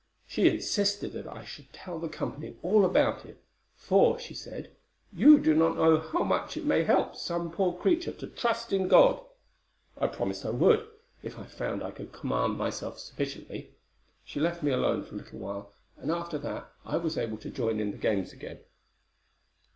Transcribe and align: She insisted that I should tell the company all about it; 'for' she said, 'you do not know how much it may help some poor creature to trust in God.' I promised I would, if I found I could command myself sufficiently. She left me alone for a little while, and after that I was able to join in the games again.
She 0.25 0.49
insisted 0.49 1.13
that 1.13 1.27
I 1.27 1.45
should 1.45 1.71
tell 1.71 1.99
the 1.99 2.09
company 2.09 2.55
all 2.63 2.85
about 2.85 3.23
it; 3.23 3.39
'for' 3.75 4.17
she 4.17 4.33
said, 4.33 4.71
'you 5.13 5.37
do 5.37 5.53
not 5.53 5.75
know 5.77 5.99
how 5.99 6.23
much 6.23 6.57
it 6.57 6.65
may 6.65 6.83
help 6.83 7.15
some 7.15 7.51
poor 7.51 7.71
creature 7.77 8.11
to 8.13 8.25
trust 8.25 8.73
in 8.73 8.87
God.' 8.87 9.21
I 9.95 10.07
promised 10.07 10.43
I 10.43 10.49
would, 10.49 10.87
if 11.21 11.37
I 11.37 11.43
found 11.43 11.83
I 11.83 11.91
could 11.91 12.11
command 12.13 12.57
myself 12.57 12.97
sufficiently. 12.97 13.75
She 14.25 14.39
left 14.39 14.63
me 14.63 14.71
alone 14.71 15.03
for 15.03 15.13
a 15.13 15.17
little 15.19 15.37
while, 15.37 15.71
and 15.97 16.09
after 16.09 16.39
that 16.39 16.71
I 16.83 16.97
was 16.97 17.15
able 17.15 17.37
to 17.37 17.51
join 17.51 17.79
in 17.79 17.91
the 17.91 17.97
games 17.97 18.33
again. 18.33 18.61